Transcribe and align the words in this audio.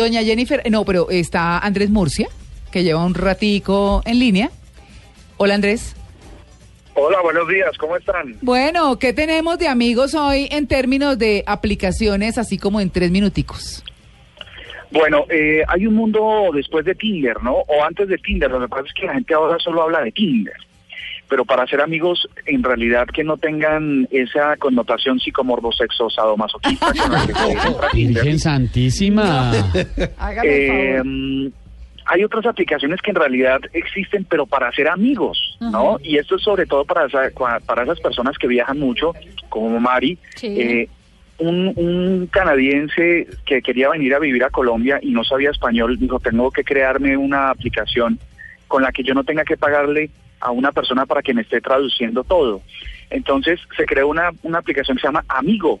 Doña 0.00 0.22
Jennifer, 0.22 0.62
no, 0.70 0.82
pero 0.86 1.10
está 1.10 1.58
Andrés 1.58 1.90
Murcia, 1.90 2.26
que 2.72 2.82
lleva 2.82 3.04
un 3.04 3.12
ratico 3.12 4.00
en 4.06 4.18
línea. 4.18 4.48
Hola 5.36 5.54
Andrés. 5.54 5.94
Hola, 6.94 7.20
buenos 7.20 7.46
días, 7.48 7.76
¿cómo 7.76 7.98
están? 7.98 8.34
Bueno, 8.40 8.98
¿qué 8.98 9.12
tenemos 9.12 9.58
de 9.58 9.68
amigos 9.68 10.14
hoy 10.14 10.48
en 10.50 10.66
términos 10.66 11.18
de 11.18 11.44
aplicaciones, 11.46 12.38
así 12.38 12.56
como 12.56 12.80
en 12.80 12.88
tres 12.88 13.10
minuticos? 13.10 13.84
Bueno, 14.90 15.26
eh, 15.28 15.64
hay 15.68 15.86
un 15.86 15.96
mundo 15.96 16.48
después 16.54 16.86
de 16.86 16.94
Tinder, 16.94 17.42
¿no? 17.42 17.56
O 17.56 17.84
antes 17.84 18.08
de 18.08 18.16
Tinder, 18.16 18.50
lo 18.50 18.58
que 18.58 18.68
pasa 18.68 18.84
es 18.86 18.94
que 18.94 19.04
la 19.04 19.12
gente 19.12 19.34
ahora 19.34 19.58
solo 19.58 19.82
habla 19.82 20.00
de 20.00 20.12
Tinder. 20.12 20.56
Pero 21.30 21.44
para 21.46 21.64
ser 21.66 21.80
amigos, 21.80 22.28
en 22.44 22.62
realidad 22.62 23.06
que 23.06 23.24
no 23.24 23.36
tengan 23.38 24.06
esa 24.10 24.56
connotación 24.58 25.18
psicomorbosexo 25.20 26.10
sadomasoquista 26.10 26.86
con 26.92 27.12
la 27.12 27.26
que 27.26 27.32
se. 27.34 27.96
Virgen 28.08 28.38
Santísima. 28.38 29.52
Eh, 30.42 31.00
hay 32.06 32.24
otras 32.24 32.44
aplicaciones 32.46 33.00
que 33.00 33.10
en 33.10 33.16
realidad 33.16 33.60
existen, 33.72 34.24
pero 34.28 34.44
para 34.44 34.72
ser 34.72 34.88
amigos, 34.88 35.56
¿no? 35.60 35.98
Y 36.02 36.16
esto 36.18 36.34
es 36.36 36.42
sobre 36.42 36.66
todo 36.66 36.84
para, 36.84 37.06
esa- 37.06 37.30
para 37.64 37.84
esas 37.84 38.00
personas 38.00 38.36
que 38.36 38.48
viajan 38.48 38.78
mucho, 38.80 39.14
como 39.48 39.78
Mari. 39.78 40.18
Sí. 40.34 40.46
Eh, 40.60 40.88
un, 41.38 41.72
un 41.76 42.26
canadiense 42.30 43.26
que 43.46 43.62
quería 43.62 43.88
venir 43.90 44.14
a 44.14 44.18
vivir 44.18 44.42
a 44.44 44.50
Colombia 44.50 44.98
y 45.00 45.12
no 45.12 45.22
sabía 45.24 45.50
español, 45.50 45.96
dijo, 45.98 46.18
tengo 46.18 46.50
que 46.50 46.64
crearme 46.64 47.16
una 47.16 47.50
aplicación 47.50 48.18
con 48.68 48.82
la 48.82 48.92
que 48.92 49.02
yo 49.04 49.14
no 49.14 49.24
tenga 49.24 49.44
que 49.44 49.56
pagarle 49.56 50.10
a 50.40 50.50
una 50.50 50.72
persona 50.72 51.06
para 51.06 51.22
que 51.22 51.34
me 51.34 51.42
esté 51.42 51.60
traduciendo 51.60 52.24
todo. 52.24 52.62
Entonces 53.10 53.60
se 53.76 53.86
creó 53.86 54.08
una, 54.08 54.30
una 54.42 54.58
aplicación 54.58 54.96
que 54.96 55.02
se 55.02 55.08
llama 55.08 55.24
Amigo, 55.28 55.80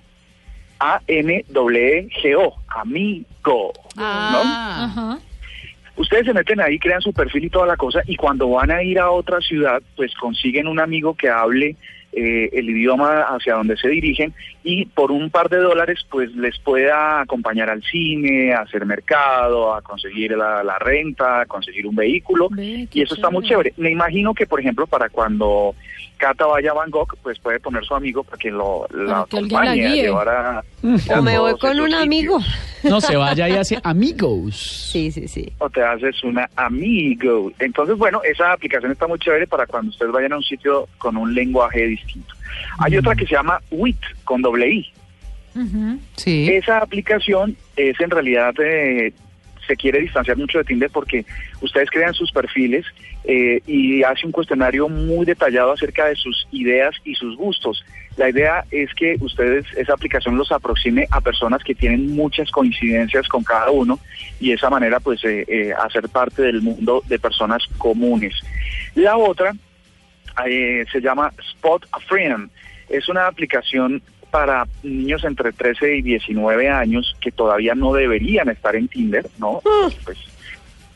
A-N-W-G-O, 0.78 2.56
Amigo. 2.68 3.72
¿no? 3.96 4.02
Ah, 4.04 4.84
Ajá. 4.84 5.18
Ustedes 5.96 6.24
se 6.24 6.32
meten 6.32 6.60
ahí, 6.60 6.78
crean 6.78 7.02
su 7.02 7.12
perfil 7.12 7.44
y 7.44 7.50
toda 7.50 7.66
la 7.66 7.76
cosa, 7.76 8.00
y 8.06 8.16
cuando 8.16 8.48
van 8.48 8.70
a 8.70 8.82
ir 8.82 8.98
a 8.98 9.10
otra 9.10 9.40
ciudad, 9.40 9.82
pues 9.96 10.14
consiguen 10.14 10.66
un 10.66 10.80
amigo 10.80 11.14
que 11.14 11.28
hable 11.28 11.76
eh, 12.12 12.50
el 12.52 12.68
idioma 12.68 13.22
hacia 13.22 13.54
donde 13.54 13.76
se 13.76 13.88
dirigen 13.88 14.34
y 14.64 14.86
por 14.86 15.12
un 15.12 15.30
par 15.30 15.48
de 15.48 15.58
dólares, 15.58 16.04
pues 16.10 16.34
les 16.34 16.58
pueda 16.58 17.20
acompañar 17.20 17.70
al 17.70 17.82
cine, 17.82 18.52
a 18.52 18.62
hacer 18.62 18.84
mercado, 18.84 19.74
a 19.74 19.82
conseguir 19.82 20.32
la, 20.32 20.64
la 20.64 20.78
renta, 20.78 21.42
a 21.42 21.46
conseguir 21.46 21.86
un 21.86 21.94
vehículo, 21.94 22.48
Ve, 22.50 22.88
y 22.92 23.02
eso 23.02 23.14
está 23.14 23.30
muy 23.30 23.44
chévere. 23.44 23.74
Me 23.76 23.90
imagino 23.90 24.34
que, 24.34 24.46
por 24.46 24.60
ejemplo, 24.60 24.86
para 24.86 25.08
cuando 25.08 25.74
Cata 26.20 26.44
vaya 26.44 26.72
a 26.72 26.74
Bangkok, 26.74 27.16
pues 27.22 27.38
puede 27.38 27.58
poner 27.60 27.82
su 27.84 27.94
amigo 27.94 28.22
para 28.22 28.36
que 28.36 28.50
lo 28.50 28.86
la 28.92 29.24
Para 29.24 29.26
que 29.26 29.36
alguien 29.38 29.64
la 29.64 29.70
acompañe 29.72 29.86
a 29.86 30.02
llevar 30.02 30.28
a... 30.28 30.64
O 31.18 31.22
me 31.22 31.38
voy 31.38 31.58
con 31.58 31.80
un 31.80 31.94
amigo. 31.94 32.38
No 32.82 33.00
se 33.00 33.16
vaya 33.16 33.48
y 33.48 33.52
hace 33.52 33.78
amigos. 33.82 34.90
Sí, 34.92 35.10
sí, 35.10 35.26
sí. 35.26 35.50
o 35.58 35.70
te 35.70 35.82
haces 35.82 36.22
una 36.22 36.48
amigo. 36.56 37.50
Entonces, 37.58 37.96
bueno, 37.96 38.20
esa 38.22 38.52
aplicación 38.52 38.92
está 38.92 39.06
muy 39.06 39.18
chévere 39.18 39.46
para 39.46 39.66
cuando 39.66 39.90
ustedes 39.90 40.12
vayan 40.12 40.34
a 40.34 40.36
un 40.36 40.42
sitio 40.42 40.88
con 40.98 41.16
un 41.16 41.34
lenguaje 41.34 41.86
distinto. 41.86 42.34
Hay 42.78 42.96
otra 42.98 43.14
que 43.14 43.26
se 43.26 43.34
llama 43.34 43.58
WIT, 43.70 43.98
con 44.24 44.42
doble 44.42 44.68
I. 44.68 44.92
sí. 46.16 46.50
Esa 46.52 46.78
aplicación 46.78 47.56
es 47.76 47.98
en 47.98 48.10
realidad, 48.10 48.54
eh, 48.62 49.14
se 49.70 49.76
quiere 49.76 50.00
distanciar 50.00 50.36
mucho 50.36 50.58
de 50.58 50.64
Tinder 50.64 50.90
porque 50.90 51.24
ustedes 51.60 51.88
crean 51.90 52.12
sus 52.12 52.32
perfiles 52.32 52.84
eh, 53.24 53.60
y 53.66 54.02
hace 54.02 54.26
un 54.26 54.32
cuestionario 54.32 54.88
muy 54.88 55.24
detallado 55.24 55.70
acerca 55.72 56.06
de 56.06 56.16
sus 56.16 56.48
ideas 56.50 56.94
y 57.04 57.14
sus 57.14 57.36
gustos. 57.36 57.84
La 58.16 58.28
idea 58.28 58.64
es 58.72 58.92
que 58.94 59.16
ustedes, 59.20 59.64
esa 59.76 59.94
aplicación 59.94 60.36
los 60.36 60.50
aproxime 60.50 61.06
a 61.10 61.20
personas 61.20 61.62
que 61.62 61.76
tienen 61.76 62.16
muchas 62.16 62.50
coincidencias 62.50 63.28
con 63.28 63.44
cada 63.44 63.70
uno 63.70 64.00
y 64.40 64.48
de 64.48 64.54
esa 64.54 64.70
manera 64.70 64.98
pues 64.98 65.24
eh, 65.24 65.44
eh, 65.46 65.72
hacer 65.72 66.08
parte 66.08 66.42
del 66.42 66.60
mundo 66.60 67.02
de 67.06 67.18
personas 67.20 67.62
comunes. 67.78 68.34
La 68.96 69.16
otra 69.16 69.52
eh, 70.46 70.84
se 70.90 71.00
llama 71.00 71.32
Spot 71.54 71.86
a 71.92 72.00
Friend. 72.00 72.50
Es 72.88 73.08
una 73.08 73.28
aplicación 73.28 74.02
para 74.30 74.66
niños 74.82 75.24
entre 75.24 75.52
13 75.52 75.96
y 75.96 76.02
19 76.02 76.68
años 76.68 77.16
que 77.20 77.32
todavía 77.32 77.74
no 77.74 77.92
deberían 77.92 78.48
estar 78.48 78.76
en 78.76 78.88
Tinder, 78.88 79.26
¿no? 79.38 79.60
Pues 80.04 80.18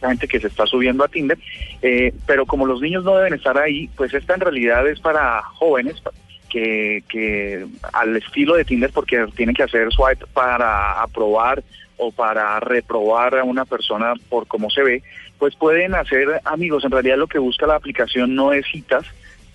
la 0.00 0.08
gente 0.10 0.28
que 0.28 0.40
se 0.40 0.48
está 0.48 0.66
subiendo 0.66 1.04
a 1.04 1.08
Tinder, 1.08 1.38
eh, 1.82 2.12
pero 2.26 2.46
como 2.46 2.66
los 2.66 2.80
niños 2.80 3.04
no 3.04 3.16
deben 3.16 3.34
estar 3.34 3.58
ahí, 3.58 3.88
pues 3.96 4.12
esta 4.14 4.34
en 4.34 4.40
realidad 4.40 4.86
es 4.86 5.00
para 5.00 5.42
jóvenes 5.42 6.02
que, 6.48 7.02
que 7.08 7.66
al 7.92 8.16
estilo 8.16 8.54
de 8.54 8.64
Tinder 8.64 8.90
porque 8.92 9.26
tienen 9.34 9.54
que 9.54 9.62
hacer 9.62 9.90
swipe 9.92 10.26
para 10.32 11.02
aprobar 11.02 11.64
o 11.96 12.12
para 12.12 12.60
reprobar 12.60 13.38
a 13.38 13.44
una 13.44 13.64
persona 13.64 14.14
por 14.28 14.46
cómo 14.46 14.70
se 14.70 14.82
ve, 14.82 15.02
pues 15.38 15.56
pueden 15.56 15.94
hacer 15.94 16.40
amigos. 16.44 16.84
En 16.84 16.90
realidad 16.90 17.16
lo 17.16 17.26
que 17.26 17.38
busca 17.38 17.66
la 17.66 17.76
aplicación 17.76 18.34
no 18.34 18.52
es 18.52 18.66
citas, 18.70 19.04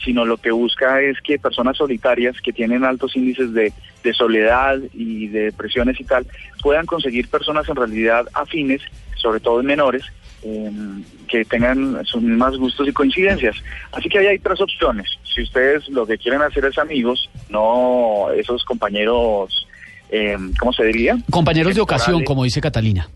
sino 0.03 0.25
lo 0.25 0.37
que 0.37 0.51
busca 0.51 1.01
es 1.01 1.19
que 1.21 1.39
personas 1.39 1.77
solitarias 1.77 2.39
que 2.41 2.53
tienen 2.53 2.83
altos 2.83 3.15
índices 3.15 3.53
de, 3.53 3.73
de 4.03 4.13
soledad 4.13 4.79
y 4.93 5.27
de 5.27 5.45
depresiones 5.45 5.99
y 5.99 6.03
tal, 6.03 6.25
puedan 6.61 6.85
conseguir 6.85 7.27
personas 7.27 7.67
en 7.69 7.75
realidad 7.75 8.25
afines, 8.33 8.81
sobre 9.15 9.39
todo 9.39 9.59
en 9.59 9.65
menores, 9.65 10.03
eh, 10.41 10.71
que 11.27 11.43
tengan 11.43 12.05
sus 12.05 12.21
mismos 12.21 12.57
gustos 12.57 12.87
y 12.87 12.93
coincidencias. 12.93 13.57
Así 13.91 14.07
que 14.09 14.19
ahí 14.19 14.27
hay 14.27 14.39
tres 14.39 14.61
opciones. 14.61 15.07
Si 15.23 15.43
ustedes 15.43 15.87
lo 15.89 16.05
que 16.05 16.17
quieren 16.17 16.41
hacer 16.41 16.65
es 16.65 16.77
amigos, 16.77 17.29
no 17.49 18.27
esos 18.35 18.63
compañeros, 18.63 19.67
eh, 20.09 20.37
¿cómo 20.57 20.71
se 20.73 20.85
diría? 20.85 21.17
Compañeros 21.29 21.75
de 21.75 21.81
ocasión, 21.81 22.23
como 22.23 22.43
dice 22.43 22.61
Catalina. 22.61 23.09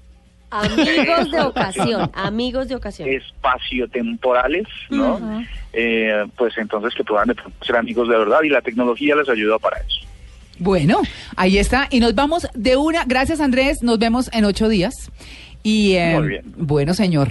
Amigos 0.53 1.31
de 1.31 1.41
ocasión. 1.41 2.11
Amigos 2.15 2.67
de 2.67 2.75
ocasión. 2.75 3.09
espaciotemporales, 3.09 4.67
¿no? 4.89 5.43
Eh, 5.73 6.25
pues 6.37 6.53
entonces 6.57 6.93
que 6.95 7.03
puedan 7.03 7.33
pronto 7.33 7.65
ser 7.65 7.75
amigos 7.77 8.07
de 8.07 8.17
verdad 8.17 8.43
y 8.43 8.49
la 8.49 8.61
tecnología 8.61 9.15
les 9.15 9.27
ayuda 9.29 9.57
para 9.59 9.77
eso. 9.77 10.07
Bueno, 10.59 11.01
ahí 11.35 11.57
está. 11.57 11.87
Y 11.89 11.99
nos 11.99 12.13
vamos 12.13 12.47
de 12.53 12.77
una. 12.77 13.05
Gracias 13.05 13.39
Andrés, 13.39 13.81
nos 13.81 13.97
vemos 13.97 14.29
en 14.33 14.45
ocho 14.45 14.69
días. 14.69 14.93
Y 15.63 15.93
eh, 15.93 16.15
Muy 16.19 16.27
bien. 16.27 16.53
bueno, 16.57 16.93
señor. 16.93 17.29